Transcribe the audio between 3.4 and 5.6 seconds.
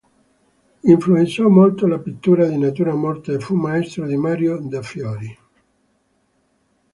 maestro di Mario de' Fiori.